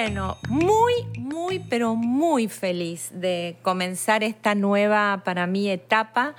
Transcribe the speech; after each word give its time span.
Bueno, 0.00 0.36
muy, 0.48 0.92
muy, 1.18 1.58
pero 1.58 1.96
muy 1.96 2.46
feliz 2.46 3.10
de 3.12 3.56
comenzar 3.62 4.22
esta 4.22 4.54
nueva, 4.54 5.22
para 5.24 5.48
mí, 5.48 5.68
etapa 5.68 6.36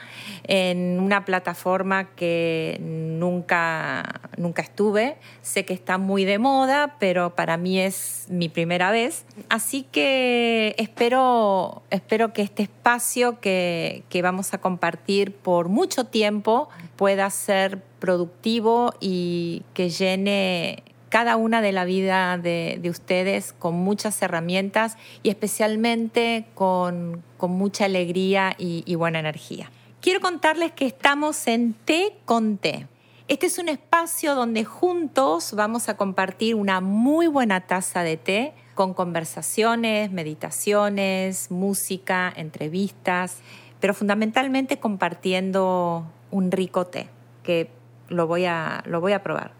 en 0.47 0.97
una 0.97 1.25
plataforma 1.25 2.15
que 2.15 2.77
nunca, 2.79 4.21
nunca 4.37 4.61
estuve. 4.61 5.17
Sé 5.41 5.65
que 5.65 5.73
está 5.73 5.97
muy 5.97 6.23
de 6.23 6.39
moda, 6.39 6.95
pero 6.99 7.35
para 7.35 7.57
mí 7.57 7.81
es 7.81 8.27
mi 8.29 8.47
primera 8.47 8.91
vez. 8.91 9.25
Así 9.49 9.83
que 9.91 10.73
espero, 10.77 11.81
espero 11.89 12.31
que 12.31 12.43
este 12.43 12.63
espacio 12.63 13.41
que, 13.41 14.03
que 14.07 14.21
vamos 14.21 14.53
a 14.53 14.59
compartir 14.59 15.33
por 15.33 15.67
mucho 15.67 16.05
tiempo 16.05 16.69
pueda 16.95 17.29
ser 17.29 17.81
productivo 17.99 18.93
y 19.01 19.63
que 19.73 19.89
llene 19.89 20.83
cada 21.09 21.35
una 21.35 21.61
de 21.61 21.71
la 21.71 21.85
vida 21.85 22.37
de, 22.37 22.79
ustedes 22.89 23.53
con 23.53 23.75
muchas 23.75 24.21
herramientas 24.21 24.97
y 25.23 25.29
especialmente 25.29 26.45
con, 26.53 27.23
mucha 27.41 27.85
alegría 27.85 28.55
y, 28.57 28.95
buena 28.95 29.19
energía. 29.19 29.71
Quiero 30.01 30.21
contarles 30.21 30.71
que 30.71 30.85
estamos 30.85 31.47
en 31.47 31.73
Té 31.73 32.15
con 32.25 32.57
Té. 32.57 32.87
Este 33.27 33.47
es 33.47 33.59
un 33.59 33.69
espacio 33.69 34.33
donde 34.33 34.63
juntos 34.65 35.53
vamos 35.53 35.89
a 35.89 35.97
compartir 35.97 36.55
una 36.55 36.79
muy 36.81 37.27
buena 37.27 37.61
taza 37.61 38.01
de 38.01 38.17
té 38.17 38.53
con 38.73 38.95
conversaciones, 38.95 40.11
meditaciones, 40.11 41.51
música, 41.51 42.33
entrevistas, 42.35 43.39
pero 43.79 43.93
fundamentalmente 43.93 44.79
compartiendo 44.79 46.05
un 46.31 46.51
rico 46.51 46.87
té 46.87 47.09
que 47.43 47.69
lo 48.07 48.25
voy 48.25 48.45
a, 48.45 48.83
lo 48.87 48.99
voy 48.99 49.13
a 49.13 49.21
probar. 49.21 49.51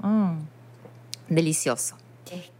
Mm 0.00 0.51
delicioso. 1.34 1.96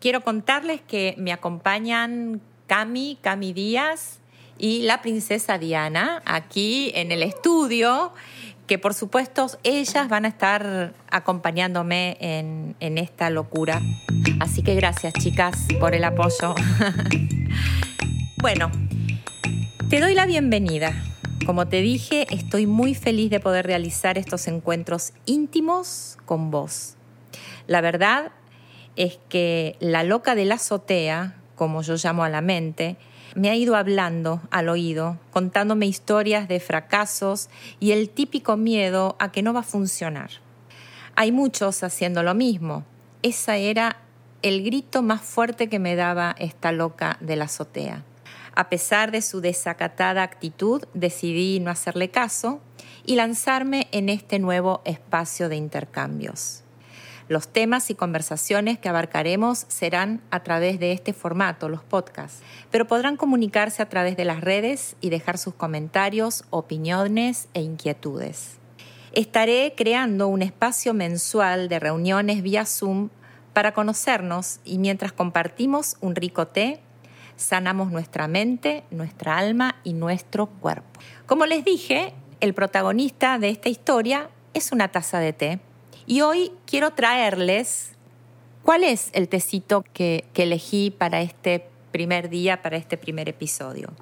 Quiero 0.00 0.22
contarles 0.22 0.80
que 0.80 1.14
me 1.18 1.32
acompañan 1.32 2.40
Cami, 2.66 3.18
Cami 3.20 3.52
Díaz 3.52 4.18
y 4.58 4.82
la 4.82 5.00
princesa 5.00 5.58
Diana 5.58 6.22
aquí 6.24 6.92
en 6.94 7.10
el 7.10 7.22
estudio, 7.22 8.12
que 8.66 8.78
por 8.78 8.94
supuesto 8.94 9.46
ellas 9.62 10.08
van 10.08 10.24
a 10.24 10.28
estar 10.28 10.94
acompañándome 11.10 12.16
en, 12.20 12.76
en 12.80 12.98
esta 12.98 13.30
locura. 13.30 13.80
Así 14.40 14.62
que 14.62 14.74
gracias 14.74 15.14
chicas 15.14 15.66
por 15.80 15.94
el 15.94 16.04
apoyo. 16.04 16.54
bueno, 18.36 18.70
te 19.88 20.00
doy 20.00 20.14
la 20.14 20.26
bienvenida. 20.26 20.94
Como 21.44 21.66
te 21.66 21.80
dije, 21.80 22.26
estoy 22.30 22.66
muy 22.66 22.94
feliz 22.94 23.30
de 23.30 23.40
poder 23.40 23.66
realizar 23.66 24.16
estos 24.16 24.46
encuentros 24.46 25.12
íntimos 25.26 26.18
con 26.24 26.50
vos. 26.50 26.94
La 27.66 27.80
verdad 27.80 28.32
es 28.96 29.18
que 29.28 29.76
la 29.80 30.04
loca 30.04 30.34
de 30.34 30.44
la 30.44 30.56
azotea, 30.56 31.36
como 31.56 31.82
yo 31.82 31.94
llamo 31.96 32.24
a 32.24 32.28
la 32.28 32.40
mente, 32.40 32.96
me 33.34 33.48
ha 33.48 33.54
ido 33.54 33.76
hablando 33.76 34.42
al 34.50 34.68
oído, 34.68 35.18
contándome 35.30 35.86
historias 35.86 36.48
de 36.48 36.60
fracasos 36.60 37.48
y 37.80 37.92
el 37.92 38.10
típico 38.10 38.56
miedo 38.56 39.16
a 39.18 39.32
que 39.32 39.42
no 39.42 39.54
va 39.54 39.60
a 39.60 39.64
funcionar. 39.64 40.30
Hay 41.14 41.32
muchos 41.32 41.82
haciendo 41.82 42.22
lo 42.22 42.34
mismo. 42.34 42.84
Esa 43.22 43.56
era 43.56 43.98
el 44.42 44.62
grito 44.62 45.02
más 45.02 45.22
fuerte 45.22 45.68
que 45.68 45.78
me 45.78 45.94
daba 45.94 46.34
esta 46.38 46.72
loca 46.72 47.16
de 47.20 47.36
la 47.36 47.44
azotea. 47.44 48.04
A 48.54 48.68
pesar 48.68 49.12
de 49.12 49.22
su 49.22 49.40
desacatada 49.40 50.22
actitud, 50.22 50.84
decidí 50.92 51.58
no 51.60 51.70
hacerle 51.70 52.10
caso 52.10 52.60
y 53.06 53.16
lanzarme 53.16 53.88
en 53.92 54.08
este 54.08 54.38
nuevo 54.38 54.82
espacio 54.84 55.48
de 55.48 55.56
intercambios. 55.56 56.61
Los 57.32 57.48
temas 57.48 57.88
y 57.88 57.94
conversaciones 57.94 58.78
que 58.78 58.90
abarcaremos 58.90 59.64
serán 59.68 60.20
a 60.30 60.42
través 60.42 60.78
de 60.78 60.92
este 60.92 61.14
formato, 61.14 61.70
los 61.70 61.82
podcasts, 61.82 62.42
pero 62.70 62.86
podrán 62.86 63.16
comunicarse 63.16 63.80
a 63.80 63.88
través 63.88 64.18
de 64.18 64.26
las 64.26 64.42
redes 64.42 64.96
y 65.00 65.08
dejar 65.08 65.38
sus 65.38 65.54
comentarios, 65.54 66.44
opiniones 66.50 67.48
e 67.54 67.62
inquietudes. 67.62 68.58
Estaré 69.12 69.72
creando 69.74 70.28
un 70.28 70.42
espacio 70.42 70.92
mensual 70.92 71.70
de 71.70 71.78
reuniones 71.80 72.42
vía 72.42 72.66
Zoom 72.66 73.08
para 73.54 73.72
conocernos 73.72 74.60
y 74.62 74.76
mientras 74.76 75.12
compartimos 75.12 75.96
un 76.02 76.14
rico 76.14 76.48
té, 76.48 76.80
sanamos 77.36 77.90
nuestra 77.90 78.28
mente, 78.28 78.84
nuestra 78.90 79.38
alma 79.38 79.76
y 79.84 79.94
nuestro 79.94 80.48
cuerpo. 80.48 81.00
Como 81.24 81.46
les 81.46 81.64
dije, 81.64 82.12
el 82.40 82.52
protagonista 82.52 83.38
de 83.38 83.48
esta 83.48 83.70
historia 83.70 84.28
es 84.52 84.70
una 84.70 84.88
taza 84.88 85.18
de 85.18 85.32
té. 85.32 85.71
Y 86.06 86.20
hoy 86.20 86.52
quiero 86.66 86.92
traerles 86.92 87.92
cuál 88.62 88.84
es 88.84 89.10
el 89.12 89.28
tecito 89.28 89.84
que, 89.92 90.24
elegí 90.34 90.90
para 90.90 91.20
este 91.20 91.66
primer 91.90 92.28
día, 92.28 92.62
para 92.62 92.76
este 92.76 92.96
primer 92.96 93.28
episodio. 93.28 93.92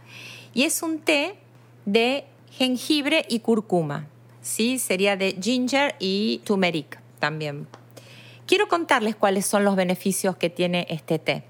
Y 0.54 0.64
es 0.64 0.82
un 0.82 1.00
té 1.00 1.36
de 1.84 2.24
jengibre 2.50 3.24
y 3.28 3.40
cúrcuma. 3.40 4.08
¿sí? 4.42 4.78
Sería 4.78 5.16
de 5.16 5.36
ginger 5.40 5.94
y 5.98 6.40
turmeric 6.44 7.00
también. 7.18 7.66
Quiero 8.46 8.68
contarles 8.68 9.14
cuáles 9.14 9.46
son 9.46 9.64
los 9.64 9.76
beneficios 9.76 10.36
que 10.36 10.50
tiene 10.50 10.86
este 10.90 11.18
té. 11.18 11.44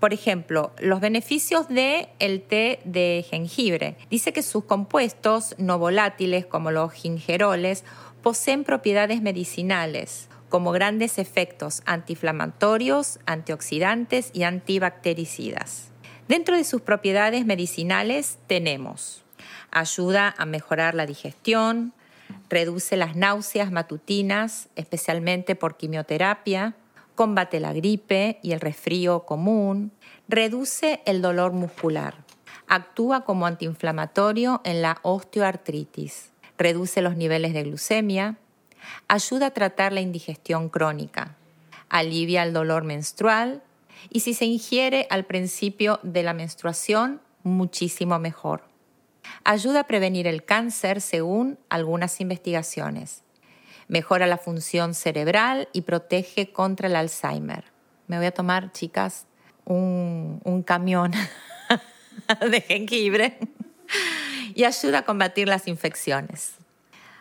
Por 0.00 0.12
ejemplo, 0.12 0.72
los 0.80 1.00
beneficios 1.00 1.66
del 1.68 2.08
el 2.18 2.42
té 2.42 2.80
de 2.84 3.24
jengibre. 3.30 3.96
Dice 4.10 4.34
que 4.34 4.42
sus 4.42 4.64
compuestos 4.64 5.54
no 5.56 5.78
volátiles, 5.78 6.44
como 6.44 6.70
los 6.70 6.92
gingeroles, 6.92 7.84
poseen 8.24 8.64
propiedades 8.64 9.20
medicinales, 9.20 10.30
como 10.48 10.72
grandes 10.72 11.18
efectos 11.18 11.82
antiinflamatorios, 11.84 13.20
antioxidantes 13.26 14.30
y 14.32 14.44
antibactericidas. 14.44 15.90
Dentro 16.26 16.56
de 16.56 16.64
sus 16.64 16.80
propiedades 16.80 17.44
medicinales 17.44 18.38
tenemos 18.46 19.22
ayuda 19.70 20.34
a 20.38 20.46
mejorar 20.46 20.94
la 20.94 21.04
digestión, 21.04 21.92
reduce 22.48 22.96
las 22.96 23.14
náuseas 23.14 23.70
matutinas, 23.70 24.70
especialmente 24.74 25.54
por 25.54 25.76
quimioterapia, 25.76 26.76
combate 27.16 27.60
la 27.60 27.74
gripe 27.74 28.38
y 28.42 28.52
el 28.52 28.60
resfrío 28.60 29.26
común, 29.26 29.92
reduce 30.28 31.02
el 31.04 31.20
dolor 31.20 31.52
muscular, 31.52 32.14
actúa 32.68 33.26
como 33.26 33.44
antiinflamatorio 33.44 34.62
en 34.64 34.80
la 34.80 34.98
osteoartritis, 35.02 36.32
reduce 36.64 37.02
los 37.02 37.14
niveles 37.14 37.52
de 37.52 37.62
glucemia, 37.62 38.38
ayuda 39.06 39.48
a 39.48 39.50
tratar 39.50 39.92
la 39.92 40.00
indigestión 40.00 40.70
crónica, 40.70 41.36
alivia 41.90 42.42
el 42.42 42.54
dolor 42.54 42.84
menstrual 42.84 43.62
y 44.08 44.20
si 44.20 44.32
se 44.32 44.46
ingiere 44.46 45.06
al 45.10 45.24
principio 45.24 46.00
de 46.02 46.22
la 46.22 46.32
menstruación, 46.32 47.20
muchísimo 47.42 48.18
mejor. 48.18 48.62
Ayuda 49.44 49.80
a 49.80 49.86
prevenir 49.86 50.26
el 50.26 50.42
cáncer 50.42 51.02
según 51.02 51.58
algunas 51.68 52.18
investigaciones. 52.22 53.24
Mejora 53.86 54.26
la 54.26 54.38
función 54.38 54.94
cerebral 54.94 55.68
y 55.74 55.82
protege 55.82 56.50
contra 56.50 56.88
el 56.88 56.96
Alzheimer. 56.96 57.64
Me 58.06 58.16
voy 58.16 58.26
a 58.26 58.32
tomar, 58.32 58.72
chicas, 58.72 59.26
un, 59.66 60.40
un 60.44 60.62
camión 60.62 61.12
de 62.50 62.60
jengibre 62.62 63.38
y 64.54 64.64
ayuda 64.64 65.00
a 65.00 65.04
combatir 65.04 65.48
las 65.48 65.68
infecciones. 65.68 66.54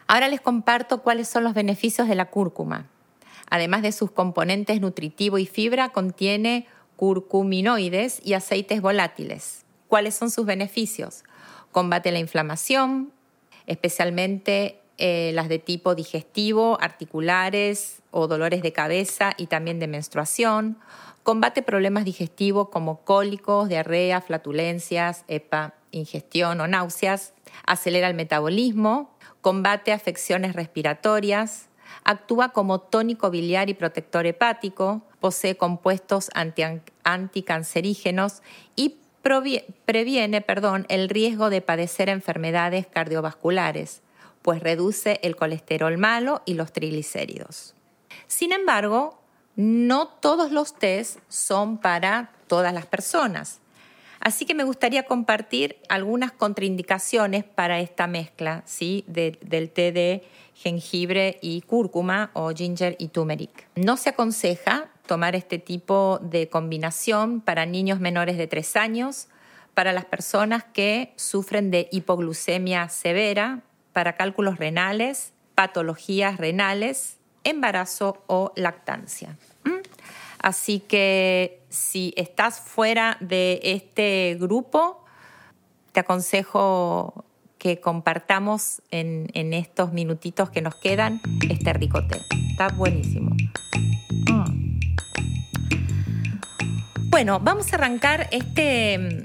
Ahora 0.08 0.28
les 0.28 0.42
comparto 0.42 1.02
cuáles 1.02 1.28
son 1.28 1.44
los 1.44 1.54
beneficios 1.54 2.08
de 2.08 2.16
la 2.16 2.30
cúrcuma. 2.30 2.88
Además 3.50 3.82
de 3.82 3.92
sus 3.92 4.12
componentes 4.12 4.82
nutritivo 4.82 5.38
y 5.38 5.46
fibra, 5.46 5.90
contiene 5.90 6.68
curcuminoides 6.96 8.22
y 8.24 8.34
aceites 8.34 8.82
volátiles. 8.82 9.66
¿Cuáles 9.88 10.16
son 10.16 10.32
sus 10.32 10.46
beneficios? 10.46 11.24
Combate 11.72 12.12
la 12.12 12.20
inflamación, 12.20 13.12
especialmente 13.68 14.80
eh, 14.98 15.32
las 15.34 15.50
de 15.50 15.60
tipo 15.60 15.96
digestivo, 15.96 16.78
articulares 16.82 18.02
o 18.12 18.28
dolores 18.28 18.62
de 18.62 18.74
cabeza 18.74 19.34
y 19.38 19.48
también 19.48 19.80
de 19.80 19.88
menstruación. 19.88 20.78
Combate 21.24 21.62
problemas 21.62 22.06
digestivos 22.06 22.70
como 22.70 23.02
cólicos, 23.02 23.70
diarrea, 23.70 24.22
flatulencias, 24.22 25.24
EPA, 25.28 25.74
ingestión 25.94 26.60
o 26.62 26.68
náuseas, 26.68 27.34
acelera 27.66 28.08
el 28.08 28.16
metabolismo, 28.16 29.16
combate 29.42 29.92
afecciones 29.92 30.54
respiratorias, 30.54 31.70
actúa 32.04 32.50
como 32.50 32.80
tónico 32.80 33.30
biliar 33.30 33.70
y 33.70 33.74
protector 33.74 34.26
hepático, 34.26 35.04
posee 35.20 35.56
compuestos 35.56 36.30
anticancerígenos 37.04 38.42
y 38.76 38.98
previene 39.86 40.42
perdón, 40.42 40.86
el 40.90 41.08
riesgo 41.10 41.50
de 41.50 41.62
padecer 41.62 42.10
enfermedades 42.10 42.88
cardiovasculares, 42.88 44.02
pues 44.42 44.62
reduce 44.62 45.20
el 45.24 45.36
colesterol 45.36 45.98
malo 45.98 46.42
y 46.46 46.56
los 46.56 46.74
triglicéridos. 46.74 47.76
Sin 48.28 48.52
embargo, 48.52 49.22
no 49.56 50.08
todos 50.08 50.52
los 50.52 50.74
test 50.74 51.20
son 51.30 51.78
para 51.78 52.32
todas 52.48 52.74
las 52.74 52.86
personas. 52.86 53.62
Así 54.24 54.46
que 54.46 54.56
me 54.56 54.64
gustaría 54.64 55.04
compartir 55.04 55.76
algunas 55.90 56.32
contraindicaciones 56.32 57.44
para 57.44 57.82
esta 57.82 58.08
mezcla 58.08 58.64
¿sí? 58.66 59.04
del 59.08 59.70
té 59.70 59.92
de 59.92 60.24
jengibre 60.56 61.40
y 61.42 61.60
cúrcuma 61.60 62.32
o 62.32 62.52
ginger 62.52 62.96
y 63.00 63.10
turmeric. 63.10 63.68
No 63.76 63.98
se 63.98 64.12
aconseja 64.12 64.90
tomar 65.08 65.36
este 65.36 65.60
tipo 65.60 66.20
de 66.22 66.48
combinación 66.48 67.42
para 67.42 67.66
niños 67.66 68.00
menores 68.00 68.38
de 68.38 68.48
3 68.48 68.78
años, 68.78 69.28
para 69.74 69.92
las 69.92 70.06
personas 70.06 70.64
que 70.64 71.12
sufren 71.18 71.70
de 71.70 71.90
hipoglucemia 71.92 72.88
severa, 72.88 73.60
para 73.92 74.16
cálculos 74.16 74.58
renales, 74.58 75.34
patologías 75.54 76.38
renales, 76.38 77.18
embarazo 77.44 78.24
o 78.28 78.54
lactancia. 78.56 79.36
Así 80.44 80.82
que 80.82 81.64
si 81.70 82.14
estás 82.18 82.60
fuera 82.60 83.16
de 83.22 83.62
este 83.64 84.38
grupo, 84.40 85.06
te 85.94 86.02
aconsejo 86.02 87.24
que 87.58 87.80
compartamos 87.80 88.82
en, 88.92 89.54
estos 89.54 89.94
minutitos 89.94 90.50
que 90.50 90.62
nos 90.62 90.76
quedan 90.76 91.22
este 91.50 91.72
rico 91.72 92.06
té. 92.06 92.20
Está 92.52 92.68
buenísimo. 92.68 93.34
Mm. 94.30 94.80
Bueno, 97.10 97.40
vamos 97.40 97.72
a 97.72 97.78
arrancar 97.78 98.28
este, 98.32 99.24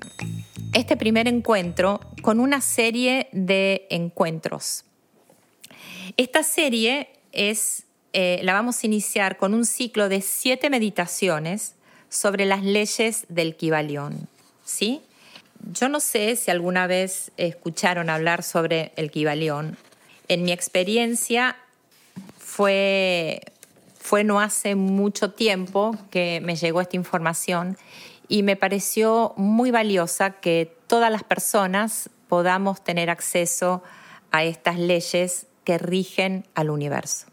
este 0.72 0.96
primer 0.96 1.26
encuentro 1.26 1.98
con 2.22 2.38
una 2.38 2.60
serie 2.60 3.28
de 3.32 3.88
encuentros. 3.90 4.84
Esta 6.16 6.44
serie 6.44 7.10
es, 7.32 7.87
eh, 8.12 8.40
la 8.42 8.52
vamos 8.52 8.82
a 8.82 8.86
iniciar 8.86 9.36
con 9.36 9.54
un 9.54 9.64
ciclo 9.64 10.08
de 10.08 10.20
siete 10.20 10.70
meditaciones 10.70 11.74
sobre 12.08 12.46
las 12.46 12.62
leyes 12.62 13.26
del 13.28 13.56
Kibalión. 13.56 14.28
¿sí? 14.64 15.02
Yo 15.72 15.88
no 15.88 16.00
sé 16.00 16.36
si 16.36 16.50
alguna 16.50 16.86
vez 16.86 17.32
escucharon 17.36 18.10
hablar 18.10 18.42
sobre 18.42 18.92
el 18.96 19.10
Kibalión. 19.10 19.76
En 20.28 20.42
mi 20.42 20.52
experiencia 20.52 21.56
fue, 22.38 23.40
fue 23.98 24.24
no 24.24 24.40
hace 24.40 24.74
mucho 24.74 25.32
tiempo 25.32 25.96
que 26.10 26.40
me 26.42 26.56
llegó 26.56 26.80
esta 26.80 26.96
información 26.96 27.76
y 28.28 28.42
me 28.42 28.56
pareció 28.56 29.32
muy 29.36 29.70
valiosa 29.70 30.32
que 30.32 30.76
todas 30.86 31.10
las 31.10 31.24
personas 31.24 32.10
podamos 32.28 32.84
tener 32.84 33.10
acceso 33.10 33.82
a 34.30 34.44
estas 34.44 34.78
leyes 34.78 35.46
que 35.64 35.78
rigen 35.78 36.46
al 36.54 36.70
universo. 36.70 37.27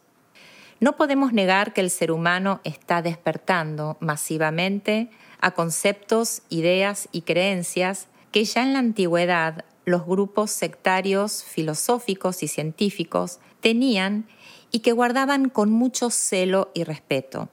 No 0.86 0.96
podemos 0.98 1.34
negar 1.34 1.74
que 1.74 1.82
el 1.82 1.90
ser 1.90 2.12
humano 2.12 2.62
está 2.64 3.02
despertando 3.02 3.98
masivamente 4.02 5.10
a 5.42 5.50
conceptos, 5.50 6.44
ideas 6.50 7.10
y 7.12 7.22
creencias 7.22 8.06
que 8.32 8.46
ya 8.46 8.62
en 8.62 8.74
la 8.74 8.78
antigüedad 8.78 9.66
los 9.84 10.06
grupos 10.06 10.52
sectarios 10.52 11.44
filosóficos 11.44 12.44
y 12.44 12.48
científicos 12.48 13.40
tenían 13.62 14.28
y 14.70 14.82
que 14.82 14.92
guardaban 14.92 15.50
con 15.50 15.72
mucho 15.72 16.12
celo 16.12 16.70
y 16.76 16.84
respeto. 16.84 17.50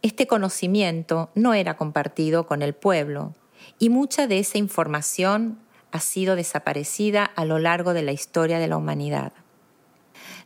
Este 0.00 0.26
conocimiento 0.26 1.28
no 1.34 1.52
era 1.52 1.76
compartido 1.76 2.46
con 2.46 2.62
el 2.62 2.72
pueblo 2.72 3.34
y 3.78 3.90
mucha 3.90 4.26
de 4.26 4.38
esa 4.38 4.56
información 4.56 5.58
ha 5.92 6.00
sido 6.00 6.36
desaparecida 6.36 7.22
a 7.22 7.44
lo 7.44 7.58
largo 7.58 7.92
de 7.92 8.00
la 8.00 8.12
historia 8.12 8.58
de 8.58 8.68
la 8.68 8.78
humanidad. 8.78 9.34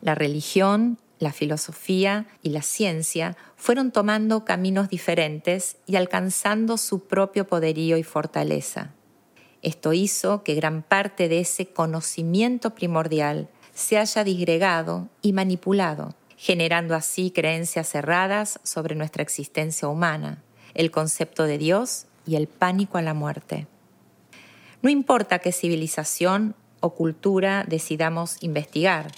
La 0.01 0.17
religión, 0.17 0.99
la 1.25 1.33
filosofía 1.33 2.27
y 2.43 2.51
la 2.51 2.63
ciencia 2.63 3.37
fueron 3.57 3.91
tomando 3.91 4.45
caminos 4.45 4.89
diferentes 4.89 5.79
y 5.87 5.97
alcanzando 5.97 6.77
su 6.77 7.01
propio 7.01 7.49
poderío 7.49 7.97
y 7.97 8.05
fortaleza. 8.05 8.93
Esto 9.63 9.93
hizo 9.93 10.45
que 10.45 10.55
gran 10.55 10.83
parte 10.83 11.29
de 11.29 11.41
ese 11.41 11.67
conocimiento 11.67 12.75
primordial 12.75 13.49
se 13.75 13.99
haya 13.99 14.23
disgregado 14.23 15.09
y 15.23 15.33
manipulado, 15.33 16.15
generando 16.37 16.95
así 16.95 17.31
creencias 17.31 17.89
cerradas 17.89 18.61
sobre 18.63 18.95
nuestra 18.95 19.23
existencia 19.23 19.89
humana, 19.89 20.43
el 20.75 20.91
concepto 20.91 21.45
de 21.45 21.59
Dios 21.59 22.07
y 22.27 22.37
el 22.37 22.47
pánico 22.47 22.99
a 22.99 23.03
la 23.03 23.15
muerte. 23.15 23.67
No 24.83 24.91
importa 24.91 25.39
qué 25.39 25.51
civilización 25.51 26.55
o 26.81 26.91
cultura 26.91 27.65
decidamos 27.67 28.37
investigar, 28.43 29.11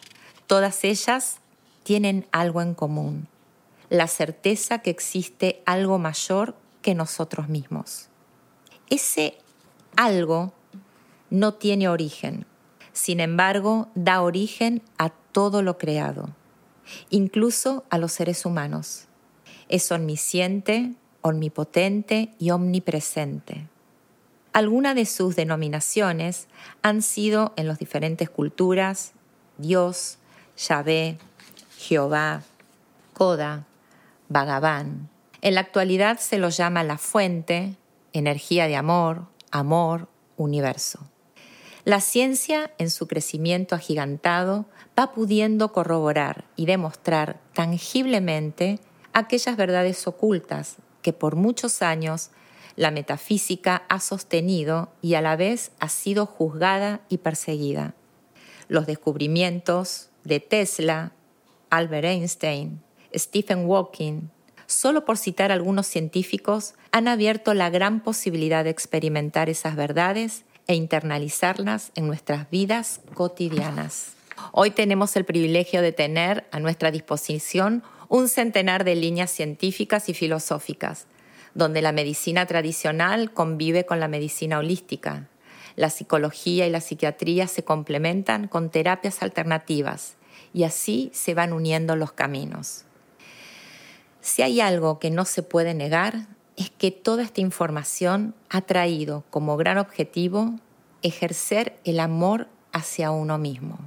todas 0.46 0.84
ellas 0.84 1.40
tienen 1.86 2.26
algo 2.32 2.62
en 2.62 2.74
común, 2.74 3.28
la 3.90 4.08
certeza 4.08 4.80
que 4.80 4.90
existe 4.90 5.62
algo 5.66 6.00
mayor 6.00 6.56
que 6.82 6.96
nosotros 6.96 7.48
mismos. 7.48 8.08
Ese 8.90 9.38
algo 9.94 10.52
no 11.30 11.54
tiene 11.54 11.88
origen, 11.88 12.44
sin 12.92 13.20
embargo 13.20 13.86
da 13.94 14.20
origen 14.22 14.82
a 14.98 15.10
todo 15.10 15.62
lo 15.62 15.78
creado, 15.78 16.30
incluso 17.08 17.84
a 17.88 17.98
los 17.98 18.10
seres 18.10 18.44
humanos. 18.44 19.06
Es 19.68 19.92
omnisciente, 19.92 20.92
omnipotente 21.22 22.34
y 22.40 22.50
omnipresente. 22.50 23.68
Algunas 24.52 24.96
de 24.96 25.06
sus 25.06 25.36
denominaciones 25.36 26.48
han 26.82 27.00
sido 27.00 27.52
en 27.54 27.68
las 27.68 27.78
diferentes 27.78 28.28
culturas 28.28 29.12
Dios, 29.56 30.18
Yahvé, 30.56 31.18
Jehová, 31.78 32.43
Koda, 33.12 33.67
Bhagavan. 34.28 35.08
En 35.43 35.55
la 35.55 35.61
actualidad 35.61 36.19
se 36.19 36.38
lo 36.38 36.49
llama 36.49 36.82
la 36.82 36.99
fuente, 36.99 37.76
energía 38.12 38.67
de 38.67 38.76
amor, 38.76 39.26
amor, 39.50 40.08
universo. 40.37 41.00
La 41.84 42.00
ciencia, 42.00 42.73
en 42.78 42.90
su 42.90 43.06
crecimiento 43.06 43.75
agigantado, 43.75 44.67
va 44.99 45.12
pudiendo 45.12 45.73
corroborar 45.73 46.44
y 46.56 46.67
demostrar 46.67 47.38
tangiblemente 47.52 48.81
aquellas 49.12 49.56
verdades 49.56 50.06
ocultas 50.06 50.76
que 51.02 51.12
por 51.12 51.37
muchos 51.37 51.82
años 51.82 52.31
la 52.75 52.90
metafísica 52.90 53.84
ha 53.88 54.00
sostenido 54.00 54.90
y 55.00 55.14
a 55.14 55.20
la 55.20 55.37
vez 55.37 55.70
ha 55.78 55.88
sido 55.88 56.26
juzgada 56.26 57.00
y 57.08 57.19
perseguida. 57.19 57.94
Los 58.69 58.87
descubrimientos 58.87 60.08
de 60.25 60.40
Tesla, 60.40 61.12
Albert 61.76 62.06
Einstein, 62.06 62.81
Stephen 63.14 63.69
Hawking, 63.69 64.31
solo 64.67 65.05
por 65.05 65.19
citar 65.19 65.52
algunos 65.52 65.87
científicos, 65.87 66.73
han 66.90 67.06
abierto 67.06 67.52
la 67.52 67.69
gran 67.69 68.00
posibilidad 68.00 68.64
de 68.64 68.70
experimentar 68.70 69.50
esas 69.50 69.76
verdades 69.76 70.46
e 70.69 70.75
internalizarlas 70.75 71.93
en 71.94 72.06
nuestras 72.06 72.49
vidas 72.49 73.02
cotidianas. 73.12 74.14
Hoy 74.52 74.70
tenemos 74.70 75.17
el 75.17 75.26
privilegio 75.26 75.82
de 75.82 75.93
tener 75.93 76.46
a 76.50 76.61
nuestra 76.61 76.90
disposición 76.90 77.83
un 78.09 78.30
centenar 78.30 78.85
de 78.85 78.95
líneas 78.95 79.30
científicas 79.30 80.09
y 80.09 80.14
filosóficas, 80.14 81.06
donde 81.52 81.83
la 81.83 81.92
medicina 81.92 82.47
tradicional 82.47 83.35
convive 83.35 83.85
con 83.85 84.00
la 84.00 84.09
medicina 84.09 84.61
holística. 84.61 85.28
La 85.75 85.90
psicología 85.90 86.66
y 86.66 86.71
la 86.71 86.80
psiquiatría 86.80 87.47
se 87.49 87.64
complementan 87.64 88.49
con 88.49 88.71
terapias 88.71 89.23
alternativas 89.23 90.16
y 90.56 90.64
así 90.64 91.10
se 91.12 91.34
van 91.34 91.52
uniendo 91.52 91.96
los 91.96 92.12
caminos. 92.12 92.86
Si 94.22 94.40
hay 94.40 94.62
algo 94.62 94.98
que 94.98 95.10
no 95.10 95.26
se 95.26 95.42
puede 95.42 95.75
negar, 95.75 96.28
es 96.56 96.70
que 96.70 96.90
toda 96.90 97.22
esta 97.22 97.42
información 97.42 98.34
ha 98.48 98.62
traído 98.62 99.22
como 99.28 99.58
gran 99.58 99.76
objetivo 99.76 100.54
ejercer 101.02 101.78
el 101.84 102.00
amor 102.00 102.48
hacia 102.72 103.10
uno 103.10 103.36
mismo. 103.36 103.78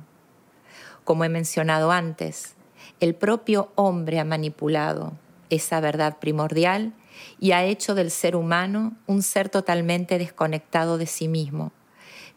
Como 1.05 1.23
he 1.23 1.29
mencionado 1.29 1.91
antes, 1.91 2.53
el 2.99 3.15
propio 3.15 3.71
hombre 3.73 4.19
ha 4.19 4.23
manipulado 4.23 5.13
esa 5.49 5.79
verdad 5.79 6.19
primordial 6.19 6.93
y 7.39 7.53
ha 7.53 7.63
hecho 7.63 7.95
del 7.95 8.11
ser 8.11 8.35
humano 8.35 8.95
un 9.07 9.23
ser 9.23 9.49
totalmente 9.49 10.19
desconectado 10.19 10.99
de 10.99 11.07
sí 11.07 11.27
mismo, 11.27 11.71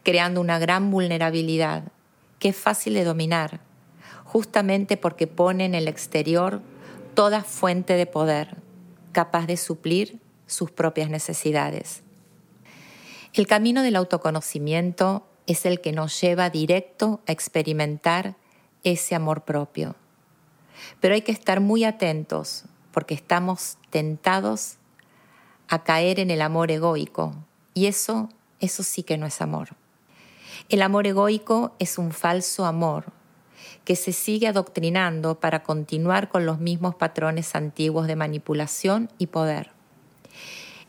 creando 0.01 0.41
una 0.41 0.57
gran 0.57 0.89
vulnerabilidad 0.89 1.83
que 2.39 2.49
es 2.49 2.57
fácil 2.57 2.95
de 2.95 3.03
dominar, 3.03 3.59
justamente 4.33 4.97
porque 4.97 5.27
pone 5.27 5.63
en 5.63 5.75
el 5.75 5.87
exterior 5.87 6.59
toda 7.13 7.43
fuente 7.43 7.93
de 7.93 8.07
poder 8.07 8.57
capaz 9.11 9.45
de 9.45 9.57
suplir 9.57 10.19
sus 10.47 10.71
propias 10.71 11.11
necesidades. 11.11 12.01
El 13.35 13.45
camino 13.45 13.83
del 13.83 13.95
autoconocimiento 13.95 15.23
es 15.45 15.67
el 15.67 15.81
que 15.81 15.91
nos 15.91 16.19
lleva 16.19 16.49
directo 16.49 17.21
a 17.27 17.31
experimentar 17.31 18.35
ese 18.83 19.13
amor 19.13 19.43
propio. 19.43 19.95
Pero 20.99 21.13
hay 21.13 21.21
que 21.21 21.31
estar 21.31 21.59
muy 21.59 21.83
atentos 21.83 22.63
porque 22.91 23.13
estamos 23.13 23.77
tentados 23.91 24.77
a 25.67 25.83
caer 25.83 26.19
en 26.19 26.31
el 26.31 26.41
amor 26.41 26.71
egoico 26.71 27.35
y 27.75 27.85
eso, 27.85 28.29
eso 28.59 28.81
sí 28.81 29.03
que 29.03 29.19
no 29.19 29.27
es 29.27 29.41
amor. 29.41 29.75
El 30.69 30.81
amor 30.81 31.05
egoico 31.05 31.75
es 31.77 31.99
un 31.99 32.11
falso 32.11 32.65
amor 32.65 33.13
que 33.85 33.95
se 33.95 34.13
sigue 34.13 34.47
adoctrinando 34.47 35.39
para 35.39 35.63
continuar 35.63 36.29
con 36.29 36.45
los 36.45 36.59
mismos 36.59 36.95
patrones 36.95 37.55
antiguos 37.55 38.07
de 38.07 38.15
manipulación 38.15 39.09
y 39.17 39.27
poder. 39.27 39.71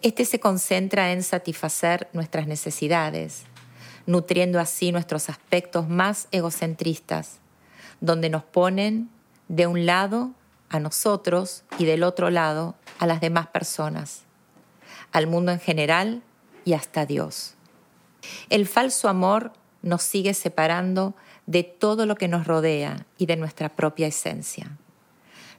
Este 0.03 0.25
se 0.25 0.39
concentra 0.39 1.13
en 1.13 1.23
satisfacer 1.23 2.09
nuestras 2.13 2.47
necesidades, 2.47 3.45
nutriendo 4.07 4.61
así 4.61 4.93
nuestros 4.93 5.29
aspectos 5.29 5.89
más 5.89 6.29
egocentristas, 6.31 7.39
donde 8.01 8.29
nos 8.29 8.45
ponen 8.45 9.09
de 9.49 9.67
un 9.67 9.87
lado 9.87 10.33
a 10.69 10.79
nosotros 10.79 11.65
y 11.79 11.85
del 11.85 12.03
otro 12.03 12.31
lado 12.31 12.75
a 12.99 13.07
las 13.07 13.21
demás 13.21 13.47
personas, 13.47 14.23
al 15.13 15.27
mundo 15.27 15.53
en 15.53 15.61
general 15.61 16.23
y 16.65 16.75
hasta 16.75 17.07
Dios. 17.07 17.55
El 18.51 18.67
falso 18.67 19.09
amor 19.09 19.53
nos 19.83 20.03
sigue 20.03 20.35
separando 20.35 21.15
de 21.47 21.63
todo 21.63 22.07
lo 22.07 22.17
que 22.17 22.29
nos 22.29 22.47
rodea 22.47 23.07
y 23.19 23.27
de 23.27 23.37
nuestra 23.37 23.69
propia 23.69 24.07
esencia. 24.07 24.79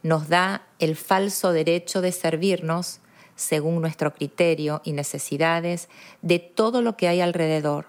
Nos 0.04 0.27
da 0.27 0.68
el 0.80 0.96
falso 0.96 1.51
derecho 1.51 2.01
de 2.01 2.12
servirnos 2.12 3.00
según 3.36 3.82
nuestro 3.82 4.13
criterio 4.13 4.82
y 4.84 4.94
necesidades 4.94 5.89
de 6.22 6.39
todo 6.39 6.82
lo 6.82 6.96
que 6.96 7.08
hay 7.08 7.22
alrededor, 7.22 7.86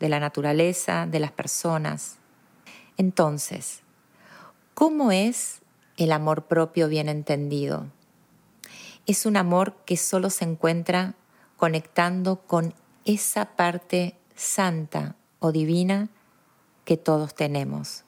de 0.00 0.08
la 0.08 0.20
naturaleza, 0.20 1.06
de 1.06 1.20
las 1.20 1.32
personas. 1.32 2.16
Entonces, 2.96 3.82
¿cómo 4.74 5.12
es 5.12 5.60
el 5.96 6.12
amor 6.12 6.46
propio 6.46 6.88
bien 6.88 7.08
entendido? 7.08 7.86
Es 9.06 9.26
un 9.26 9.36
amor 9.36 9.76
que 9.84 9.96
solo 9.96 10.30
se 10.30 10.44
encuentra 10.44 11.14
conectando 11.56 12.36
con 12.46 12.74
esa 13.04 13.56
parte 13.56 14.16
santa 14.34 15.14
o 15.38 15.52
divina 15.52 16.08
que 16.84 16.96
todos 16.96 17.34
tenemos. 17.34 18.04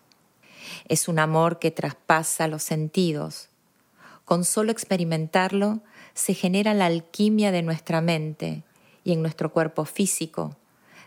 Es 0.88 1.08
un 1.08 1.18
amor 1.18 1.58
que 1.58 1.70
traspasa 1.70 2.48
los 2.48 2.62
sentidos. 2.62 3.48
Con 4.24 4.44
solo 4.44 4.72
experimentarlo 4.72 5.80
se 6.14 6.34
genera 6.34 6.74
la 6.74 6.86
alquimia 6.86 7.52
de 7.52 7.62
nuestra 7.62 8.00
mente 8.00 8.64
y 9.04 9.12
en 9.12 9.22
nuestro 9.22 9.52
cuerpo 9.52 9.84
físico, 9.84 10.56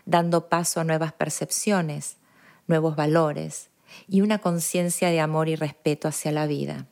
dando 0.06 0.48
paso 0.48 0.80
a 0.80 0.84
nuevas 0.84 1.12
percepciones, 1.12 2.16
nuevos 2.66 2.96
valores 2.96 3.68
y 4.08 4.22
una 4.22 4.38
conciencia 4.38 5.10
de 5.10 5.20
amor 5.20 5.48
y 5.48 5.56
respeto 5.56 6.08
hacia 6.08 6.32
la 6.32 6.46
vida. 6.46 6.86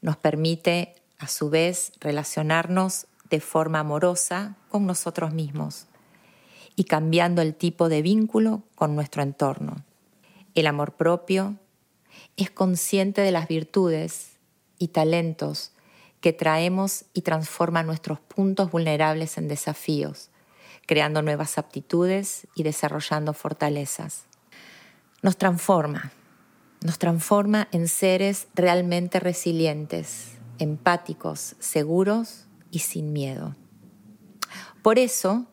Nos 0.00 0.16
permite, 0.16 0.94
a 1.18 1.28
su 1.28 1.50
vez, 1.50 1.92
relacionarnos 2.00 3.06
de 3.30 3.40
forma 3.40 3.80
amorosa 3.80 4.56
con 4.68 4.86
nosotros 4.86 5.32
mismos 5.32 5.86
y 6.76 6.84
cambiando 6.84 7.42
el 7.42 7.54
tipo 7.54 7.88
de 7.88 8.02
vínculo 8.02 8.62
con 8.74 8.94
nuestro 8.94 9.22
entorno. 9.22 9.84
El 10.54 10.66
amor 10.66 10.92
propio 10.92 11.56
es 12.36 12.50
consciente 12.50 13.22
de 13.22 13.30
las 13.30 13.48
virtudes 13.48 14.36
y 14.78 14.88
talentos 14.88 15.72
que 16.20 16.32
traemos 16.32 17.06
y 17.12 17.22
transforma 17.22 17.82
nuestros 17.82 18.20
puntos 18.20 18.70
vulnerables 18.70 19.38
en 19.38 19.48
desafíos, 19.48 20.30
creando 20.86 21.22
nuevas 21.22 21.58
aptitudes 21.58 22.46
y 22.54 22.62
desarrollando 22.62 23.32
fortalezas. 23.32 24.24
Nos 25.22 25.36
transforma, 25.36 26.12
nos 26.82 26.98
transforma 26.98 27.68
en 27.72 27.88
seres 27.88 28.48
realmente 28.54 29.18
resilientes, 29.18 30.32
empáticos, 30.58 31.56
seguros 31.58 32.46
y 32.70 32.80
sin 32.80 33.12
miedo. 33.12 33.54
Por 34.82 34.98
eso, 34.98 35.46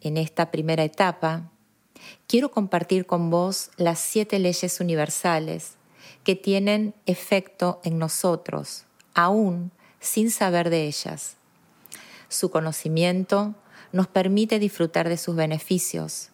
en 0.00 0.16
esta 0.16 0.50
primera 0.50 0.84
etapa, 0.84 1.50
quiero 2.26 2.50
compartir 2.50 3.06
con 3.06 3.30
vos 3.30 3.70
las 3.76 3.98
siete 3.98 4.38
leyes 4.38 4.80
universales 4.80 5.76
que 6.24 6.36
tienen 6.36 6.94
efecto 7.06 7.80
en 7.84 7.98
nosotros, 7.98 8.84
aún 9.14 9.72
sin 10.00 10.30
saber 10.30 10.70
de 10.70 10.86
ellas. 10.86 11.36
Su 12.28 12.50
conocimiento 12.50 13.54
nos 13.92 14.06
permite 14.06 14.58
disfrutar 14.58 15.08
de 15.08 15.16
sus 15.16 15.34
beneficios. 15.34 16.30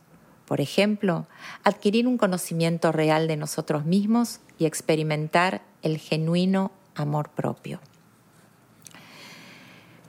Por 0.47 0.61
ejemplo, 0.61 1.27
adquirir 1.65 2.07
un 2.07 2.19
conocimiento 2.19 2.93
real 2.93 3.27
de 3.27 3.37
nosotros 3.37 3.85
mismos 3.85 4.41
y 4.59 4.67
experimentar 4.67 5.63
el 5.83 5.99
genuino 5.99 6.71
amor 6.95 7.31
propio. 7.31 7.81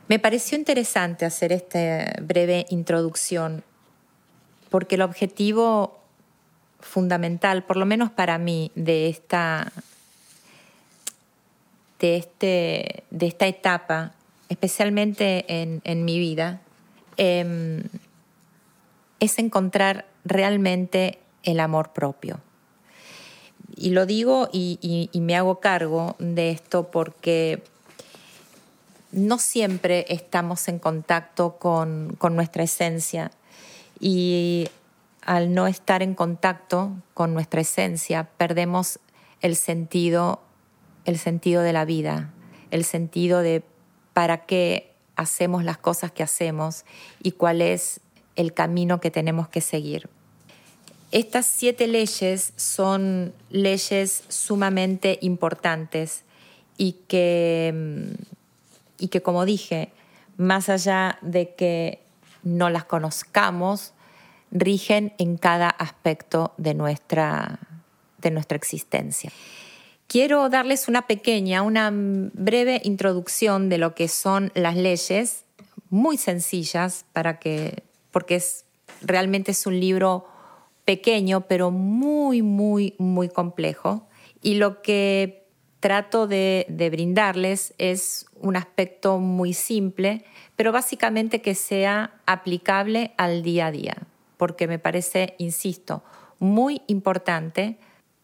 Me 0.07 0.19
pareció 0.19 0.57
interesante 0.57 1.25
hacer 1.25 1.51
esta 1.51 2.13
breve 2.21 2.65
introducción 2.69 3.63
porque 4.69 4.95
el 4.95 5.01
objetivo 5.01 5.99
fundamental, 6.79 7.63
por 7.63 7.75
lo 7.75 7.85
menos 7.85 8.09
para 8.09 8.37
mí, 8.37 8.71
de 8.75 9.09
esta, 9.09 9.73
de 11.99 12.15
este, 12.15 13.03
de 13.09 13.27
esta 13.27 13.47
etapa, 13.47 14.13
especialmente 14.47 15.45
en, 15.47 16.05
mi 16.05 16.19
vida, 16.19 16.61
em, 17.17 17.83
es 19.19 19.39
encontrar 19.39 20.05
realmente 20.23 21.19
el 21.43 21.59
amor 21.59 21.91
propio. 21.91 22.39
Y 23.75 23.89
lo 23.89 24.05
digo 24.05 24.47
y 24.53 25.09
me 25.15 25.35
hago 25.35 25.59
cargo 25.59 26.15
de 26.19 26.51
esto 26.51 26.89
porque 26.91 27.61
no 29.11 29.39
siempre 29.39 30.05
estamos 30.09 30.67
en 30.67 30.79
contacto 30.79 31.57
con, 31.57 32.17
nuestra 32.31 32.63
esencia 32.63 33.31
y 33.99 34.67
al 35.21 35.53
no 35.53 35.67
estar 35.67 36.03
en 36.03 36.13
contacto 36.13 36.91
con 37.13 37.33
nuestra 37.33 37.61
esencia 37.61 38.29
perdemos 38.37 38.99
el 39.41 39.55
sentido, 39.55 40.41
el 41.05 41.17
sentido 41.17 41.61
de 41.61 41.73
la 41.73 41.85
vida, 41.85 42.31
el 42.71 42.83
sentido 42.83 43.41
de 43.41 43.63
para 44.13 44.45
qué 44.45 44.93
hacemos 45.15 45.63
las 45.63 45.77
cosas 45.77 46.11
que 46.11 46.23
hacemos 46.23 46.85
y 47.21 47.31
cuál 47.31 47.61
es 47.61 48.01
el 48.35 48.53
camino 48.53 48.99
que 48.99 49.11
tenemos 49.11 49.47
que 49.47 49.61
seguir. 49.61 50.09
Estas 51.11 51.45
siete 51.45 51.87
leyes 51.87 52.53
son 52.57 53.33
leyes 53.49 54.23
sumamente 54.27 55.17
importantes 55.21 56.23
y 56.77 56.97
que 57.07 57.73
mm, 57.73 58.36
y 58.99 59.09
que 59.09 59.21
como 59.21 59.45
dije, 59.45 59.91
más 60.37 60.69
allá 60.69 61.17
de 61.21 61.55
que 61.55 62.01
no 62.43 62.69
las 62.69 62.85
conozcamos, 62.85 63.93
rigen 64.51 65.13
en 65.17 65.37
cada 65.37 65.69
aspecto 65.69 66.53
de 66.57 66.73
nuestra, 66.73 67.59
de 68.19 68.31
nuestra 68.31 68.55
existencia. 68.55 69.31
Quiero 70.07 70.47
darles 70.49 70.87
una 70.87 71.05
pequeña, 71.05 71.61
una 71.63 71.91
breve 71.91 72.81
introducción 72.85 73.67
de 73.67 73.77
lo 73.77 73.93
que 73.93 74.07
son 74.07 74.51
las 74.55 74.77
leyes, 74.77 75.43
muy 75.89 76.17
sencillas, 76.17 77.05
para 77.11 77.39
que, 77.39 77.83
porque 78.11 78.35
es, 78.35 78.65
realmente 79.01 79.51
es 79.51 79.67
un 79.67 79.79
libro 79.79 80.27
pequeño, 80.85 81.41
pero 81.41 81.71
muy, 81.71 82.41
muy, 82.41 82.95
muy 82.97 83.27
complejo. 83.27 84.07
Y 84.41 84.55
lo 84.55 84.81
que 84.81 85.36
trato 85.79 86.27
de, 86.27 86.65
brindarles 86.91 87.73
es 87.77 88.25
un 88.35 88.55
aspecto 88.55 89.19
muy 89.19 89.53
simple, 89.53 90.25
pero 90.55 90.71
básicamente 90.71 91.41
que 91.41 91.55
sea 91.55 92.15
aplicable 92.25 93.13
al 93.17 93.43
día 93.43 93.67
a 93.67 93.71
día, 93.71 93.97
porque 94.37 94.67
me 94.67 94.79
parece, 94.79 95.35
insisto, 95.37 96.03
muy 96.39 96.81
importante 96.87 97.77